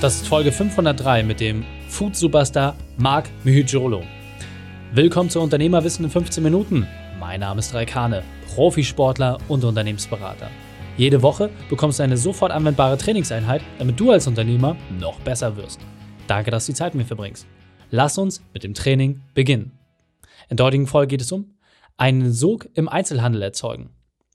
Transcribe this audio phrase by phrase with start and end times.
[0.00, 4.04] Das ist Folge 503 mit dem Food Superstar Marc Myhijolo.
[4.92, 6.86] Willkommen zu Unternehmerwissen in 15 Minuten.
[7.18, 8.22] Mein Name ist Raikane,
[8.54, 10.52] Profisportler und Unternehmensberater.
[10.96, 15.80] Jede Woche bekommst du eine sofort anwendbare Trainingseinheit, damit du als Unternehmer noch besser wirst.
[16.28, 17.48] Danke, dass du die Zeit mit mir verbringst.
[17.90, 19.72] Lass uns mit dem Training beginnen.
[20.48, 21.56] In der heutigen Folge geht es um
[21.96, 23.90] einen Sog im Einzelhandel erzeugen.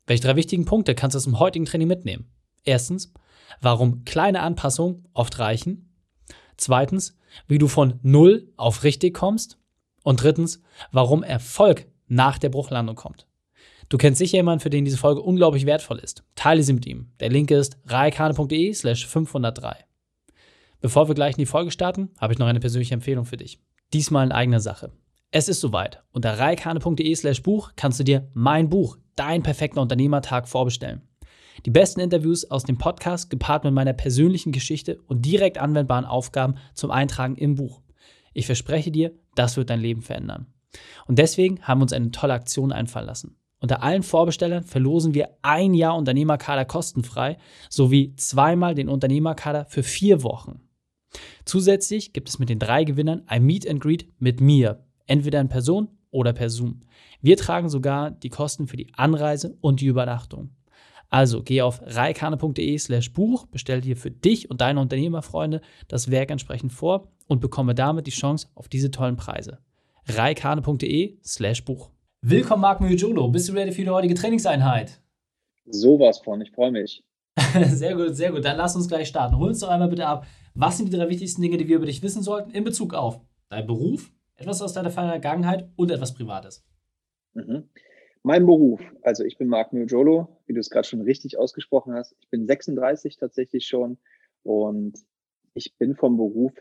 [0.07, 2.25] Welche drei wichtigen Punkte kannst du aus dem heutigen Training mitnehmen?
[2.65, 3.13] Erstens,
[3.61, 5.93] warum kleine Anpassungen oft reichen.
[6.57, 9.57] Zweitens, wie du von null auf richtig kommst.
[10.03, 13.25] Und drittens, warum Erfolg nach der Bruchlandung kommt.
[13.89, 16.23] Du kennst sicher jemanden, für den diese Folge unglaublich wertvoll ist.
[16.35, 17.11] Teile sie mit ihm.
[17.19, 19.75] Der Link ist raikane.de slash 503.
[20.81, 23.59] Bevor wir gleich in die Folge starten, habe ich noch eine persönliche Empfehlung für dich.
[23.93, 24.91] Diesmal in eigener Sache.
[25.31, 26.03] Es ist soweit.
[26.11, 31.01] Unter raikane.de slash Buch kannst du dir mein Buch, Dein perfekter Unternehmertag, vorbestellen.
[31.65, 36.55] Die besten Interviews aus dem Podcast gepaart mit meiner persönlichen Geschichte und direkt anwendbaren Aufgaben
[36.73, 37.81] zum Eintragen im Buch.
[38.33, 40.47] Ich verspreche dir, das wird dein Leben verändern.
[41.05, 43.37] Und deswegen haben wir uns eine tolle Aktion einfallen lassen.
[43.59, 47.37] Unter allen Vorbestellern verlosen wir ein Jahr Unternehmerkader kostenfrei
[47.69, 50.59] sowie zweimal den Unternehmerkader für vier Wochen.
[51.45, 55.47] Zusätzlich gibt es mit den drei Gewinnern ein Meet and Greet mit mir, entweder in
[55.47, 56.81] Person oder per Zoom.
[57.21, 60.49] Wir tragen sogar die Kosten für die Anreise und die Übernachtung.
[61.13, 66.31] Also geh auf reikane.de slash Buch, bestell dir für dich und deine Unternehmerfreunde das Werk
[66.31, 69.59] entsprechend vor und bekomme damit die Chance auf diese tollen Preise.
[70.07, 71.91] reikane.de slash Buch.
[72.23, 73.27] Willkommen, Marc Mujolo.
[73.27, 75.01] Bist du ready für die heutige Trainingseinheit?
[75.67, 77.03] Sowas von, ich freue mich.
[77.67, 78.43] sehr gut, sehr gut.
[78.43, 79.37] Dann lass uns gleich starten.
[79.37, 80.25] Hol uns doch einmal bitte ab.
[80.55, 83.21] Was sind die drei wichtigsten Dinge, die wir über dich wissen sollten in Bezug auf
[83.49, 86.65] deinen Beruf, etwas aus deiner Vergangenheit und etwas Privates?
[87.35, 87.69] Mhm.
[88.25, 92.15] Mein Beruf, also ich bin Marc Miojolo, wie du es gerade schon richtig ausgesprochen hast.
[92.21, 93.97] Ich bin 36 tatsächlich schon
[94.43, 94.97] und
[95.53, 96.53] ich bin vom Beruf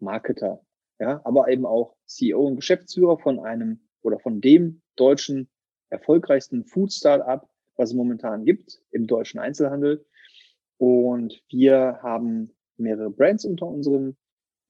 [0.00, 0.60] Marketer,
[0.98, 5.48] ja, aber eben auch CEO und Geschäftsführer von einem oder von dem deutschen
[5.88, 10.04] erfolgreichsten Food Startup, was es momentan gibt im deutschen Einzelhandel.
[10.78, 14.16] Und wir haben mehrere Brands unter unserem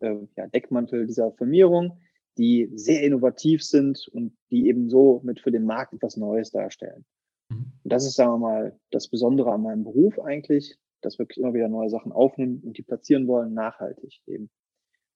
[0.01, 1.99] äh, ja, Deckmantel dieser Firmierung
[2.39, 7.05] die sehr innovativ sind und die eben so mit für den Markt etwas Neues darstellen.
[7.49, 7.73] Mhm.
[7.83, 11.39] Und das ist, sagen wir mal, das Besondere an meinem Beruf eigentlich, dass wir wirklich
[11.39, 14.51] immer wieder neue Sachen aufnehmen und die platzieren wollen, nachhaltig eben,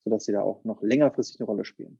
[0.04, 1.98] sodass sie da auch noch längerfristig eine Rolle spielen.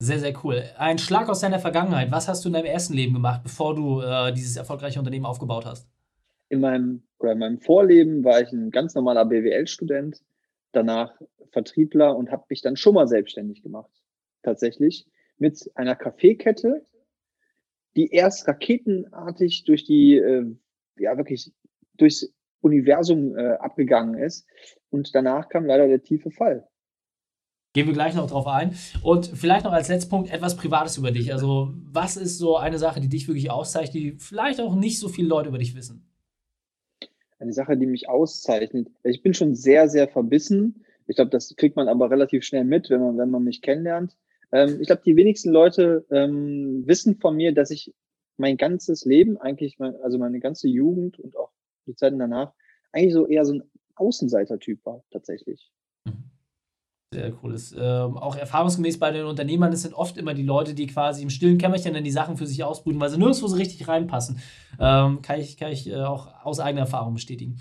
[0.00, 0.62] Sehr, sehr cool.
[0.76, 2.12] Ein Schlag aus deiner Vergangenheit.
[2.12, 5.66] Was hast du in deinem ersten Leben gemacht, bevor du äh, dieses erfolgreiche Unternehmen aufgebaut
[5.66, 5.88] hast?
[6.48, 10.22] In meinem, oder in meinem Vorleben war ich ein ganz normaler BWL-Student,
[10.72, 11.20] danach
[11.50, 13.90] Vertriebler und habe mich dann schon mal selbstständig gemacht
[14.42, 15.06] tatsächlich
[15.38, 16.84] mit einer Kaffeekette,
[17.96, 20.46] die erst raketenartig durch die, äh,
[20.98, 21.52] ja wirklich
[21.96, 24.46] durchs Universum äh, abgegangen ist.
[24.90, 26.68] Und danach kam leider der tiefe Fall.
[27.74, 28.74] Gehen wir gleich noch drauf ein.
[29.02, 31.32] Und vielleicht noch als letzter Punkt etwas Privates über dich.
[31.32, 35.08] Also, was ist so eine Sache, die dich wirklich auszeichnet, die vielleicht auch nicht so
[35.08, 36.08] viele Leute über dich wissen?
[37.38, 38.88] Eine Sache, die mich auszeichnet.
[39.04, 40.84] Ich bin schon sehr, sehr verbissen.
[41.06, 44.16] Ich glaube, das kriegt man aber relativ schnell mit, wenn man, wenn man mich kennenlernt.
[44.52, 47.94] Ähm, ich glaube, die wenigsten Leute ähm, wissen von mir, dass ich
[48.36, 51.50] mein ganzes Leben, eigentlich, mein, also meine ganze Jugend und auch
[51.86, 52.52] die Zeiten danach,
[52.92, 53.62] eigentlich so eher so ein
[53.96, 55.70] Außenseiter-Typ war, tatsächlich.
[56.04, 56.30] Mhm.
[57.12, 57.54] Sehr cool.
[57.54, 61.22] Ist, ähm, auch erfahrungsgemäß bei den Unternehmern, das sind oft immer die Leute, die quasi
[61.22, 64.40] im stillen Kämmerchen dann die Sachen für sich ausbrüten, weil sie nirgendwo so richtig reinpassen.
[64.78, 67.58] Ähm, kann ich, kann ich äh, auch aus eigener Erfahrung bestätigen.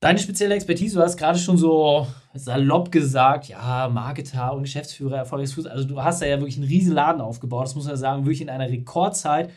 [0.00, 5.66] Deine spezielle Expertise, du hast gerade schon so salopp gesagt, ja, Marketer und Geschäftsführer, erfolgreiches
[5.66, 8.40] Also du hast da ja wirklich einen riesen Laden aufgebaut, das muss man sagen, wirklich
[8.40, 9.50] in einer Rekordzeit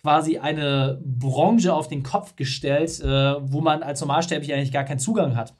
[0.00, 5.00] quasi eine Branche auf den Kopf gestellt, äh, wo man als Normalsterblicher eigentlich gar keinen
[5.00, 5.52] Zugang hat.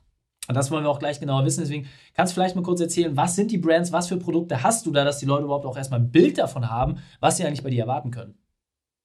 [0.48, 1.60] Und das wollen wir auch gleich genauer wissen.
[1.60, 4.86] Deswegen kannst du vielleicht mal kurz erzählen, was sind die Brands, was für Produkte hast
[4.86, 7.62] du da, dass die Leute überhaupt auch erstmal ein Bild davon haben, was sie eigentlich
[7.62, 8.38] bei dir erwarten können.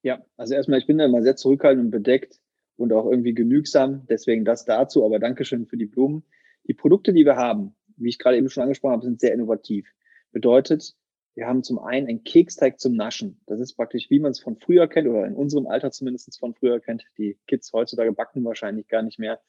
[0.02, 2.40] Ja, also erstmal, ich bin da immer sehr zurückhaltend und bedeckt
[2.78, 4.06] und auch irgendwie genügsam.
[4.10, 6.24] Deswegen das dazu, aber Dankeschön für die Blumen.
[6.68, 9.88] Die Produkte, die wir haben, wie ich gerade eben schon angesprochen habe, sind sehr innovativ.
[10.32, 10.96] Bedeutet,
[11.36, 13.42] wir haben zum einen einen Keksteig zum Naschen.
[13.46, 16.54] Das ist praktisch, wie man es von früher kennt oder in unserem Alter zumindest von
[16.54, 17.04] früher kennt.
[17.18, 19.42] Die Kids heutzutage backen wahrscheinlich gar nicht mehr.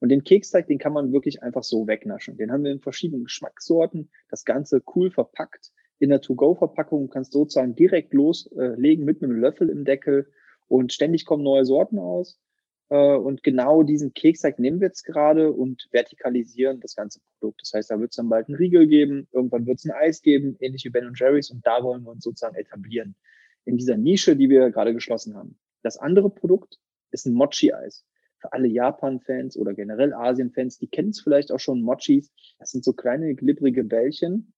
[0.00, 2.36] Und den Keksteig, den kann man wirklich einfach so wegnaschen.
[2.36, 4.10] Den haben wir in verschiedenen Geschmackssorten.
[4.28, 7.08] Das Ganze cool verpackt in der To-Go-Verpackung.
[7.08, 10.30] Kannst sozusagen direkt loslegen mit einem Löffel im Deckel
[10.68, 12.41] und ständig kommen neue Sorten aus.
[12.92, 17.62] Äh, und genau diesen Keksteig nehmen wir jetzt gerade und vertikalisieren das ganze Produkt.
[17.62, 20.20] Das heißt, da wird es dann bald einen Riegel geben, irgendwann wird es ein Eis
[20.20, 21.50] geben, ähnlich wie Ben Jerry's.
[21.50, 23.14] Und da wollen wir uns sozusagen etablieren.
[23.64, 25.58] In dieser Nische, die wir gerade geschlossen haben.
[25.82, 26.80] Das andere Produkt
[27.12, 28.04] ist ein Mochi-Eis.
[28.36, 32.30] für alle Japan-Fans oder generell Asien-Fans, die kennen es vielleicht auch schon, Mochis.
[32.58, 34.52] Das sind so kleine, glibbrige Bällchen.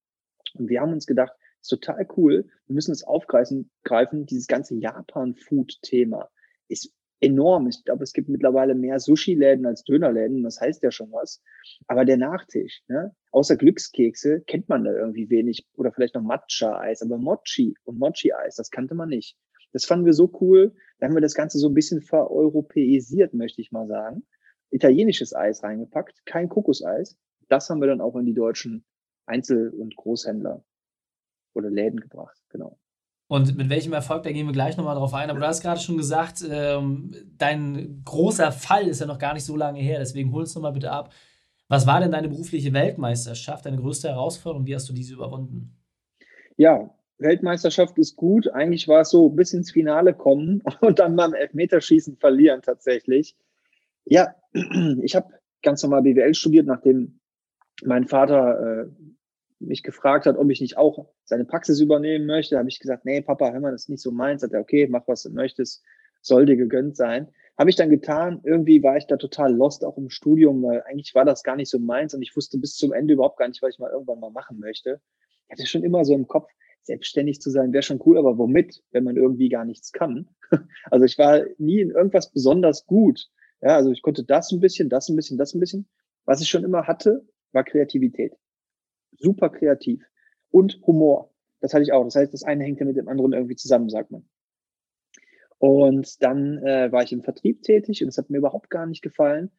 [0.55, 2.49] Und wir haben uns gedacht, ist total cool.
[2.67, 4.27] Wir müssen es aufgreifen, greifen.
[4.27, 6.31] Dieses ganze Japan-Food-Thema
[6.69, 7.67] ist enorm.
[7.69, 10.43] Ich glaube, es gibt mittlerweile mehr Sushi-Läden als Dönerläden.
[10.43, 11.43] Das heißt ja schon was.
[11.87, 13.15] Aber der Nachtisch, ne?
[13.32, 15.67] außer Glückskekse, kennt man da irgendwie wenig.
[15.75, 17.03] Oder vielleicht noch Matcha-Eis.
[17.03, 19.37] Aber Mochi und Mochi-Eis, das kannte man nicht.
[19.73, 20.73] Das fanden wir so cool.
[20.99, 24.25] Da haben wir das Ganze so ein bisschen vereuropäisiert, möchte ich mal sagen.
[24.71, 27.17] Italienisches Eis reingepackt, kein Kokoseis.
[27.49, 28.85] Das haben wir dann auch in die deutschen
[29.26, 30.65] Einzel- und Großhändler
[31.55, 32.79] oder Läden gebracht, genau.
[33.26, 35.31] Und mit welchem Erfolg, da gehen wir gleich nochmal drauf ein.
[35.31, 39.44] Aber du hast gerade schon gesagt, ähm, dein großer Fall ist ja noch gar nicht
[39.44, 39.99] so lange her.
[39.99, 41.12] Deswegen hol uns nochmal bitte ab.
[41.69, 44.67] Was war denn deine berufliche Weltmeisterschaft, deine größte Herausforderung?
[44.67, 45.75] Wie hast du diese überwunden?
[46.56, 48.49] Ja, Weltmeisterschaft ist gut.
[48.49, 53.37] Eigentlich war es so bis ins Finale kommen und dann beim Elfmeterschießen verlieren tatsächlich.
[54.05, 54.35] Ja,
[55.03, 55.32] ich habe
[55.62, 57.21] ganz normal BWL studiert, nachdem
[57.82, 58.87] mein Vater äh,
[59.66, 63.20] mich gefragt hat, ob ich nicht auch seine Praxis übernehmen möchte, habe ich gesagt, nee,
[63.20, 64.43] Papa, hör mal, das ist nicht so meins.
[64.43, 65.82] Hat er, okay, mach was du möchtest,
[66.20, 67.28] soll dir gegönnt sein.
[67.56, 68.40] Habe ich dann getan.
[68.44, 71.70] Irgendwie war ich da total lost, auch im Studium, weil eigentlich war das gar nicht
[71.70, 74.20] so meins und ich wusste bis zum Ende überhaupt gar nicht, was ich mal irgendwann
[74.20, 75.00] mal machen möchte.
[75.46, 76.50] Ich hatte schon immer so im Kopf,
[76.82, 80.28] selbstständig zu sein wäre schon cool, aber womit, wenn man irgendwie gar nichts kann?
[80.90, 83.28] Also ich war nie in irgendwas besonders gut.
[83.62, 85.88] Ja, also ich konnte das ein bisschen, das ein bisschen, das ein bisschen.
[86.26, 88.34] Was ich schon immer hatte, war Kreativität
[89.19, 90.05] super kreativ
[90.50, 91.32] und Humor.
[91.61, 92.05] Das hatte ich auch.
[92.05, 94.28] Das heißt, das eine hängt ja mit dem anderen irgendwie zusammen, sagt man.
[95.58, 99.02] Und dann äh, war ich im Vertrieb tätig und es hat mir überhaupt gar nicht
[99.02, 99.50] gefallen.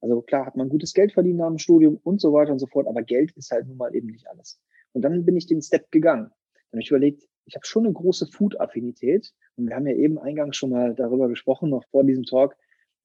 [0.00, 2.66] Also klar hat man gutes Geld verdient nach dem Studium und so weiter und so
[2.66, 4.60] fort, aber Geld ist halt nun mal eben nicht alles.
[4.92, 6.30] Und dann bin ich den Step gegangen.
[6.70, 10.18] Dann habe ich überlegt, ich habe schon eine große Food-Affinität und wir haben ja eben
[10.18, 12.56] eingangs schon mal darüber gesprochen, noch vor diesem Talk,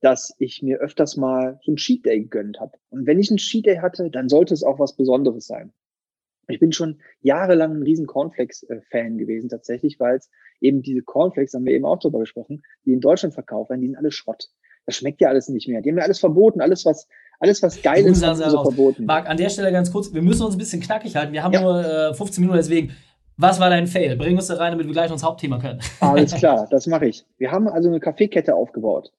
[0.01, 2.77] dass ich mir öfters mal so ein Cheat Day gegönnt habe.
[2.89, 5.73] Und wenn ich ein Cheat Day hatte, dann sollte es auch was Besonderes sein.
[6.47, 10.29] Ich bin schon jahrelang ein riesen Cornflakes-Fan gewesen tatsächlich, weil es
[10.61, 13.87] eben diese Cornflakes, haben wir eben auch drüber gesprochen, die in Deutschland verkauft werden, die
[13.87, 14.49] sind alle Schrott.
[14.85, 15.81] Das schmeckt ja alles nicht mehr.
[15.81, 17.07] Die haben ja alles verboten, alles was,
[17.39, 19.05] alles was geil ist, haben sie so verboten.
[19.05, 21.33] Marc, an der Stelle ganz kurz, wir müssen uns ein bisschen knackig halten.
[21.33, 21.61] Wir haben ja.
[21.61, 22.95] nur äh, 15 Minuten, deswegen,
[23.35, 24.15] was war dein Fail?
[24.15, 25.81] Bring uns da rein, damit wir gleich ins Hauptthema können.
[25.99, 27.25] Alles klar, das mache ich.
[27.37, 29.11] Wir haben also eine Kaffeekette aufgebaut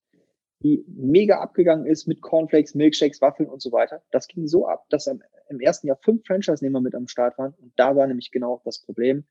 [0.62, 4.02] die mega abgegangen ist mit Cornflakes, Milkshakes, Waffeln und so weiter.
[4.10, 7.54] Das ging so ab, dass am, im ersten Jahr fünf Franchise-Nehmer mit am Start waren.
[7.60, 9.24] Und da war nämlich genau das Problem.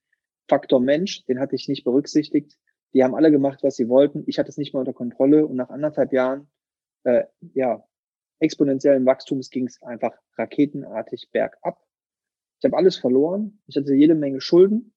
[0.47, 2.57] Faktor Mensch, den hatte ich nicht berücksichtigt.
[2.93, 4.23] Die haben alle gemacht, was sie wollten.
[4.27, 5.45] Ich hatte es nicht mehr unter Kontrolle.
[5.45, 6.47] Und nach anderthalb Jahren,
[7.03, 7.83] äh, ja,
[8.39, 11.83] exponentiellen Wachstums ging es einfach raketenartig bergab.
[12.59, 13.61] Ich habe alles verloren.
[13.67, 14.93] Ich hatte jede Menge Schulden,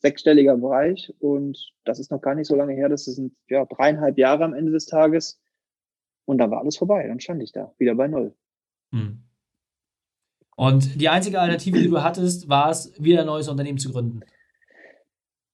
[0.00, 1.12] sechsstelliger Bereich.
[1.18, 2.90] Und das ist noch gar nicht so lange her.
[2.90, 5.41] Das sind ja dreieinhalb Jahre am Ende des Tages.
[6.24, 7.06] Und dann war alles vorbei.
[7.06, 8.34] Dann stand ich da, wieder bei Null.
[8.92, 9.22] Hm.
[10.56, 14.20] Und die einzige Alternative, die du hattest, war es, wieder ein neues Unternehmen zu gründen.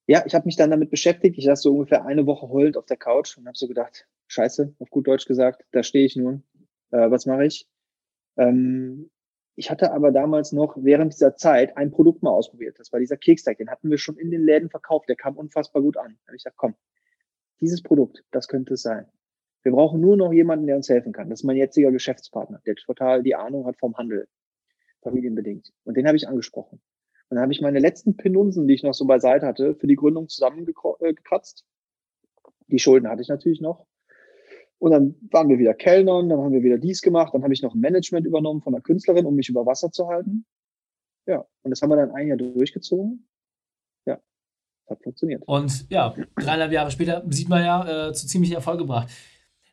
[0.06, 1.38] Ja, ich habe mich dann damit beschäftigt.
[1.38, 4.74] Ich saß so ungefähr eine Woche heulend auf der Couch und habe so gedacht, scheiße,
[4.78, 6.42] auf gut Deutsch gesagt, da stehe ich nun.
[6.90, 7.68] Äh, was mache ich?
[8.36, 9.10] Ähm,
[9.54, 12.78] ich hatte aber damals noch während dieser Zeit ein Produkt mal ausprobiert.
[12.78, 13.58] Das war dieser Keksteig.
[13.58, 15.08] Den hatten wir schon in den Läden verkauft.
[15.08, 16.16] Der kam unfassbar gut an.
[16.22, 16.74] Da habe ich gesagt, komm,
[17.60, 19.06] dieses Produkt, das könnte es sein.
[19.62, 21.28] Wir brauchen nur noch jemanden, der uns helfen kann.
[21.28, 24.28] Das ist mein jetziger Geschäftspartner, der total die Ahnung hat vom Handel,
[25.02, 25.72] familienbedingt.
[25.84, 26.80] Und den habe ich angesprochen.
[27.28, 29.96] Und dann habe ich meine letzten Penunsen, die ich noch so beiseite hatte, für die
[29.96, 31.64] Gründung zusammengekratzt.
[32.68, 33.86] Die Schulden hatte ich natürlich noch.
[34.78, 37.62] Und dann waren wir wieder Kellnern, dann haben wir wieder dies gemacht, dann habe ich
[37.62, 40.46] noch ein Management übernommen von einer Künstlerin, um mich über Wasser zu halten.
[41.26, 43.28] Ja, und das haben wir dann ein Jahr durchgezogen
[44.90, 45.42] hat funktioniert.
[45.46, 49.08] Und ja, dreieinhalb Jahre später sieht man ja äh, zu ziemlich Erfolg gebracht.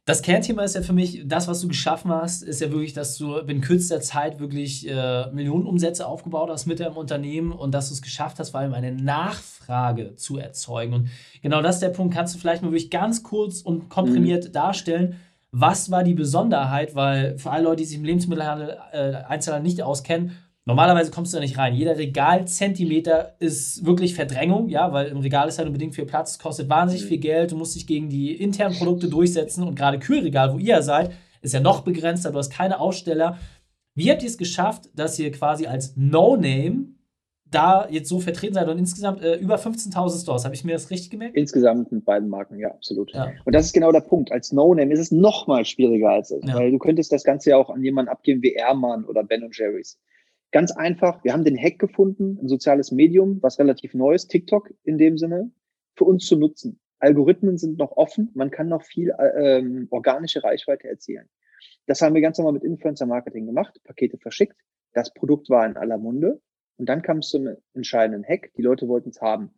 [0.07, 3.17] Das Kernthema ist ja für mich, das, was du geschaffen hast, ist ja wirklich, dass
[3.17, 7.95] du in kürzester Zeit wirklich äh, Millionenumsätze aufgebaut hast mit deinem Unternehmen und dass du
[7.95, 10.93] es geschafft hast, vor allem eine Nachfrage zu erzeugen.
[10.93, 11.09] Und
[11.41, 12.13] genau das ist der Punkt.
[12.13, 14.51] Kannst du vielleicht mal wirklich ganz kurz und komprimiert mhm.
[14.51, 15.15] darstellen,
[15.51, 16.93] was war die Besonderheit?
[16.93, 20.33] Weil für alle Leute, die sich im Lebensmittelhandel äh, Einzelhandel nicht auskennen,
[20.67, 21.75] Normalerweise kommst du da nicht rein.
[21.75, 26.69] Jeder Regalzentimeter ist wirklich Verdrängung, ja, weil im Regal ist halt unbedingt viel Platz, kostet
[26.69, 27.09] wahnsinnig mhm.
[27.09, 30.81] viel Geld, du musst dich gegen die internen Produkte durchsetzen und gerade Kühlregal, wo ihr
[30.81, 33.37] seid, ist ja noch begrenzter, du hast keine Aussteller.
[33.93, 36.95] Wie habt ihr es geschafft, dass ihr quasi als No-Name
[37.51, 40.45] da jetzt so vertreten seid und insgesamt äh, über 15.000 Stores.
[40.45, 41.35] Habe ich mir das richtig gemerkt?
[41.35, 43.13] Insgesamt mit beiden Marken, ja, absolut.
[43.13, 43.31] Ja.
[43.45, 44.31] Und das ist genau der Punkt.
[44.31, 46.55] Als No-Name ist es noch mal schwieriger als es, ja.
[46.55, 49.99] weil du könntest das Ganze ja auch an jemanden abgeben wie Airman oder Ben Jerry's.
[50.51, 54.73] Ganz einfach, wir haben den Hack gefunden, ein soziales Medium, was relativ neu ist, TikTok
[54.83, 55.51] in dem Sinne,
[55.95, 56.79] für uns zu nutzen.
[56.99, 61.29] Algorithmen sind noch offen, man kann noch viel äh, ähm, organische Reichweite erzielen.
[61.87, 64.57] Das haben wir ganz normal mit Influencer-Marketing gemacht, Pakete verschickt,
[64.93, 66.41] das Produkt war in aller Munde
[66.77, 69.53] und dann kam es zum entscheidenden Hack, die Leute wollten es haben.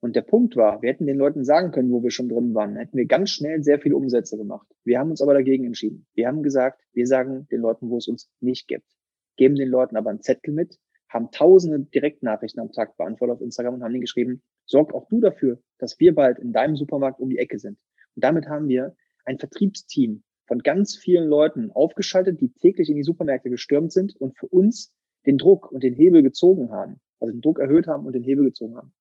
[0.00, 2.76] Und der Punkt war, wir hätten den Leuten sagen können, wo wir schon drin waren,
[2.76, 4.66] hätten wir ganz schnell sehr viele Umsätze gemacht.
[4.84, 6.06] Wir haben uns aber dagegen entschieden.
[6.14, 8.86] Wir haben gesagt, wir sagen den Leuten, wo es uns nicht gibt.
[9.36, 10.78] Geben den Leuten aber einen Zettel mit,
[11.08, 15.20] haben tausende Direktnachrichten am Tag beantwortet auf Instagram und haben ihnen geschrieben, sorg auch du
[15.20, 17.78] dafür, dass wir bald in deinem Supermarkt um die Ecke sind.
[18.14, 23.02] Und damit haben wir ein Vertriebsteam von ganz vielen Leuten aufgeschaltet, die täglich in die
[23.02, 24.92] Supermärkte gestürmt sind und für uns
[25.26, 27.00] den Druck und den Hebel gezogen haben.
[27.20, 28.92] Also den Druck erhöht haben und den Hebel gezogen haben.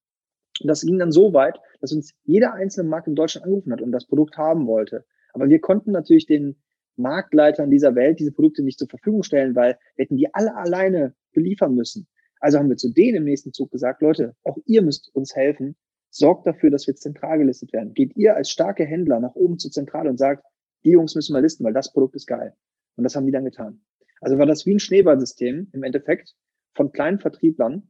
[0.61, 3.81] Und das ging dann so weit, dass uns jeder einzelne Markt in Deutschland angerufen hat
[3.81, 5.05] und das Produkt haben wollte.
[5.33, 6.55] Aber wir konnten natürlich den
[6.97, 11.13] Marktleitern dieser Welt diese Produkte nicht zur Verfügung stellen, weil wir hätten die alle alleine
[11.33, 12.07] beliefern müssen.
[12.39, 15.75] Also haben wir zu denen im nächsten Zug gesagt, Leute, auch ihr müsst uns helfen.
[16.09, 17.93] Sorgt dafür, dass wir zentral gelistet werden.
[17.93, 20.45] Geht ihr als starke Händler nach oben zur Zentrale und sagt,
[20.83, 22.53] die Jungs müssen wir listen, weil das Produkt ist geil.
[22.95, 23.81] Und das haben die dann getan.
[24.21, 26.35] Also war das wie ein Schneeballsystem im Endeffekt
[26.73, 27.89] von kleinen Vertrieblern,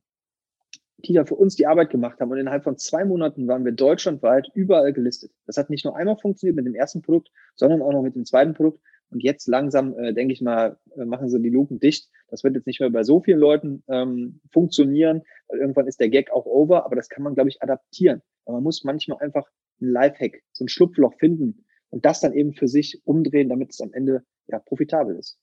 [0.97, 2.31] die da für uns die Arbeit gemacht haben.
[2.31, 5.31] Und innerhalb von zwei Monaten waren wir deutschlandweit überall gelistet.
[5.45, 8.25] Das hat nicht nur einmal funktioniert mit dem ersten Produkt, sondern auch noch mit dem
[8.25, 8.79] zweiten Produkt.
[9.11, 12.09] Und jetzt langsam, äh, denke ich mal, äh, machen sie die Luken dicht.
[12.29, 16.09] Das wird jetzt nicht mehr bei so vielen Leuten ähm, funktionieren, weil irgendwann ist der
[16.09, 16.85] Gag auch over.
[16.85, 18.21] Aber das kann man, glaube ich, adaptieren.
[18.45, 19.47] Aber man muss manchmal einfach
[19.81, 23.81] ein Lifehack, so ein Schlupfloch finden und das dann eben für sich umdrehen, damit es
[23.81, 25.37] am Ende ja profitabel ist.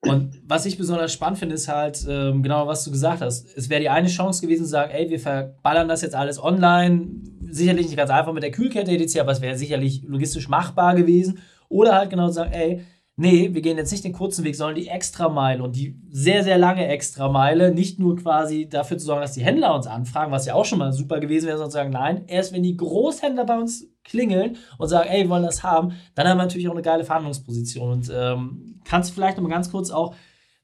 [0.00, 3.56] Und was ich besonders spannend finde, ist halt ähm, genau, was du gesagt hast.
[3.56, 7.08] Es wäre die eine Chance gewesen zu sagen, ey, wir verballern das jetzt alles online.
[7.50, 11.40] Sicherlich nicht ganz einfach mit der Kühlkette etc., aber es wäre sicherlich logistisch machbar gewesen.
[11.68, 12.82] Oder halt genau sagen, ey,
[13.18, 16.56] nee, wir gehen jetzt nicht den kurzen Weg, sondern die Extrameile und die sehr, sehr
[16.56, 17.74] lange Extrameile.
[17.74, 20.78] Nicht nur quasi dafür zu sorgen, dass die Händler uns anfragen, was ja auch schon
[20.78, 24.56] mal super gewesen wäre, sondern zu sagen, nein, erst wenn die Großhändler bei uns klingeln
[24.78, 27.90] und sagen, ey, wir wollen das haben, dann haben wir natürlich auch eine geile Verhandlungsposition.
[27.90, 30.14] Und ähm, kannst du vielleicht noch mal ganz kurz auch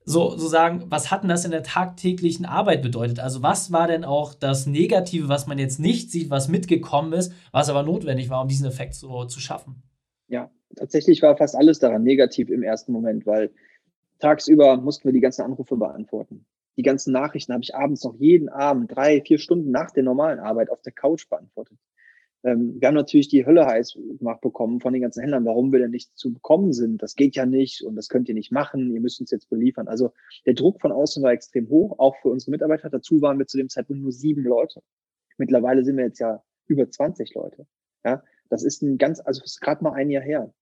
[0.06, 3.20] so, so sagen, was hat denn das in der tagtäglichen Arbeit bedeutet?
[3.20, 7.32] Also was war denn auch das Negative, was man jetzt nicht sieht, was mitgekommen ist,
[7.52, 9.82] was aber notwendig war, um diesen Effekt so zu schaffen?
[10.28, 13.50] Ja, tatsächlich war fast alles daran negativ im ersten Moment, weil
[14.18, 16.46] tagsüber mussten wir die ganzen Anrufe beantworten.
[16.76, 20.40] Die ganzen Nachrichten habe ich abends noch jeden Abend, drei, vier Stunden nach der normalen
[20.40, 21.78] Arbeit auf der Couch beantwortet.
[22.44, 25.78] Ähm, wir haben natürlich die Hölle heiß gemacht bekommen von den ganzen Händlern, warum wir
[25.78, 27.02] denn nicht zu bekommen sind.
[27.02, 29.88] Das geht ja nicht und das könnt ihr nicht machen, ihr müsst uns jetzt beliefern.
[29.88, 30.12] Also
[30.46, 32.90] der Druck von außen war extrem hoch, auch für unsere Mitarbeiter.
[32.90, 34.82] Dazu waren wir zu dem Zeitpunkt nur sieben Leute.
[35.38, 37.66] Mittlerweile sind wir jetzt ja über 20 Leute.
[38.04, 40.52] Ja, das ist ein ganz, also ist gerade mal ein Jahr her.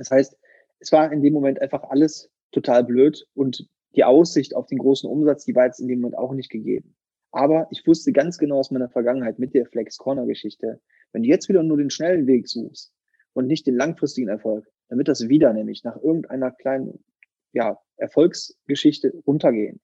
[0.00, 0.34] Das heißt,
[0.78, 5.08] es war in dem Moment einfach alles total blöd und die Aussicht auf den großen
[5.08, 6.96] Umsatz, die war jetzt in dem Moment auch nicht gegeben.
[7.32, 10.80] Aber ich wusste ganz genau aus meiner Vergangenheit mit der Flex Corner Geschichte,
[11.12, 12.94] wenn du jetzt wieder nur den schnellen Weg suchst
[13.34, 17.04] und nicht den langfristigen Erfolg, dann wird das wieder nämlich nach irgendeiner kleinen
[17.52, 19.80] ja, Erfolgsgeschichte runtergehen.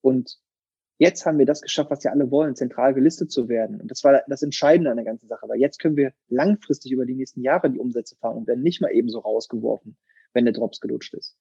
[0.00, 0.38] Und
[1.02, 3.80] jetzt haben wir das geschafft, was ja alle wollen, zentral gelistet zu werden.
[3.80, 7.04] Und das war das Entscheidende an der ganzen Sache, weil jetzt können wir langfristig über
[7.04, 9.96] die nächsten Jahre die Umsätze fahren und werden nicht mal eben so rausgeworfen,
[10.32, 11.36] wenn der Drops gelutscht ist.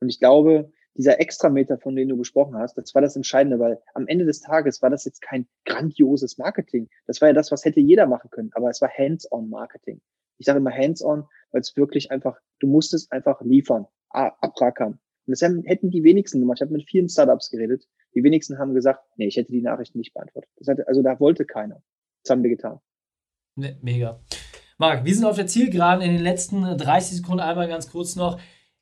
[0.00, 3.80] Und ich glaube, dieser Extrameter, von dem du gesprochen hast, das war das Entscheidende, weil
[3.94, 6.90] am Ende des Tages war das jetzt kein grandioses Marketing.
[7.06, 10.02] Das war ja das, was hätte jeder machen können, aber es war Hands-on-Marketing.
[10.36, 14.98] Ich sage immer Hands-on, weil es wirklich einfach, du musstest einfach liefern, abrackern.
[15.26, 16.58] Und das hätten die wenigsten gemacht.
[16.58, 17.86] Ich habe mit vielen Startups geredet.
[18.18, 20.50] Die wenigsten haben gesagt, nee, ich hätte die Nachrichten nicht beantwortet.
[20.66, 21.80] Hatte, also da wollte keiner.
[22.24, 22.80] Das haben wir getan.
[23.54, 24.20] Ne, mega.
[24.76, 28.40] Marc, wir sind auf der Zielgeraden in den letzten 30 Sekunden einmal ganz kurz noch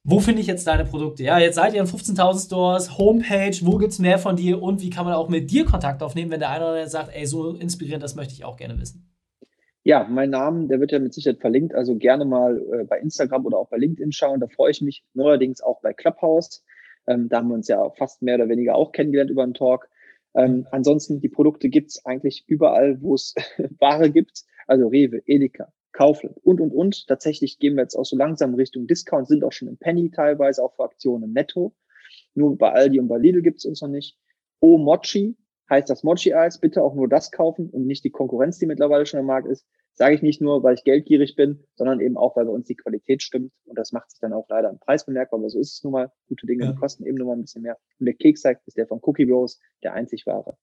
[0.08, 1.24] wo finde ich jetzt deine Produkte?
[1.24, 4.80] Ja, jetzt seid ihr in 15.000 Stores, Homepage, wo gibt es mehr von dir und
[4.80, 7.26] wie kann man auch mit dir Kontakt aufnehmen, wenn der eine oder andere sagt, ey,
[7.26, 9.10] so inspirierend, das möchte ich auch gerne wissen?
[9.82, 13.46] Ja, mein Name, der wird ja mit Sicherheit verlinkt, also gerne mal äh, bei Instagram
[13.46, 15.04] oder auch bei LinkedIn schauen, da freue ich mich.
[15.14, 16.64] Neuerdings auch bei Clubhouse,
[17.06, 19.88] ähm, da haben wir uns ja fast mehr oder weniger auch kennengelernt über einen Talk.
[20.34, 23.34] Ähm, ansonsten, die Produkte gibt es eigentlich überall, wo es
[23.80, 27.06] Ware gibt, also Rewe, Edeka, Kaufland und, und, und.
[27.06, 30.62] Tatsächlich gehen wir jetzt auch so langsam Richtung Discount, sind auch schon im Penny teilweise,
[30.62, 31.74] auch für Aktionen netto.
[32.34, 34.18] Nur bei Aldi und bei Lidl gibt es uns noch nicht.
[34.60, 35.36] O Mochi
[35.70, 36.60] heißt das Mochi-Eis.
[36.60, 39.66] Bitte auch nur das kaufen und nicht die Konkurrenz, die mittlerweile schon im Markt ist.
[39.98, 42.76] Sage ich nicht nur, weil ich geldgierig bin, sondern eben auch, weil bei uns die
[42.76, 43.50] Qualität stimmt.
[43.64, 45.94] Und das macht sich dann auch leider im Preis bemerkbar, aber so ist es nun
[45.94, 46.12] mal.
[46.28, 46.72] Gute Dinge ja.
[46.74, 47.78] kosten eben nur mal ein bisschen mehr.
[47.98, 50.58] Und der Keksack ist der von Cookie Bros, der einzig wahre.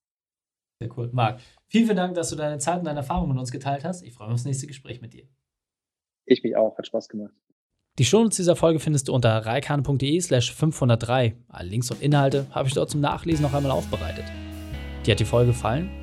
[0.79, 1.09] Sehr cool.
[1.13, 4.03] Marc, vielen, vielen Dank, dass du deine Zeit und deine Erfahrungen mit uns geteilt hast.
[4.03, 5.27] Ich freue mich auf das nächste Gespräch mit dir.
[6.25, 6.77] Ich mich auch.
[6.77, 7.33] Hat Spaß gemacht.
[7.97, 11.37] Die Shownotes dieser Folge findest du unter reikane.de slash 503.
[11.47, 14.25] Alle Links und Inhalte habe ich dort zum Nachlesen noch einmal aufbereitet.
[15.05, 16.02] Dir hat die Folge gefallen?